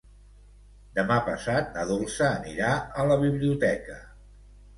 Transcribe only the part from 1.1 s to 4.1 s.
passat na Dolça anirà a la biblioteca.